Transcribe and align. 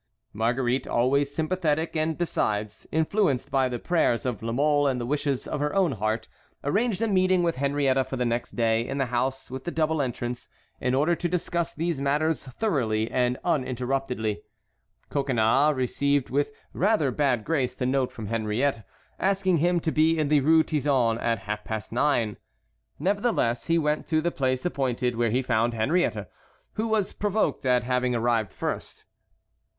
Marguerite, 0.33 0.87
always 0.87 1.31
sympathetic 1.31 1.95
and, 1.95 2.17
besides, 2.17 2.87
influenced 2.91 3.51
by 3.51 3.69
the 3.69 3.77
prayers 3.77 4.25
of 4.25 4.41
La 4.41 4.51
Mole 4.51 4.87
and 4.87 4.99
the 4.99 5.05
wishes 5.05 5.47
of 5.47 5.59
her 5.59 5.75
own 5.75 5.91
heart, 5.91 6.27
arranged 6.63 7.03
a 7.03 7.07
meeting 7.07 7.43
with 7.43 7.57
Henriette 7.57 8.09
for 8.09 8.15
the 8.17 8.25
next 8.25 8.53
day 8.55 8.81
in 8.87 8.97
the 8.97 9.05
house 9.13 9.51
with 9.51 9.63
the 9.63 9.69
double 9.69 10.01
entrance, 10.01 10.49
in 10.79 10.95
order 10.95 11.15
to 11.15 11.29
discuss 11.29 11.75
these 11.75 12.01
matters 12.01 12.43
thoroughly 12.45 13.11
and 13.11 13.37
uninterruptedly. 13.43 14.41
Coconnas 15.11 15.75
received 15.75 16.31
with 16.31 16.51
rather 16.73 17.11
bad 17.11 17.45
grace 17.45 17.75
the 17.75 17.85
note 17.85 18.11
from 18.11 18.25
Henriette, 18.25 18.83
asking 19.19 19.57
him 19.59 19.79
to 19.79 19.91
be 19.91 20.17
in 20.17 20.29
the 20.29 20.39
Rue 20.41 20.63
Tizon 20.63 21.19
at 21.19 21.37
half 21.45 21.63
past 21.63 21.91
nine. 21.91 22.37
Nevertheless 22.97 23.67
he 23.67 23.77
went 23.77 24.07
to 24.07 24.19
the 24.19 24.31
place 24.31 24.65
appointed, 24.65 25.15
where 25.15 25.29
he 25.29 25.43
found 25.43 25.75
Henriette, 25.75 26.27
who 26.73 26.87
was 26.87 27.13
provoked 27.13 27.67
at 27.67 27.83
having 27.83 28.15
arrived 28.15 28.51
first. 28.51 29.05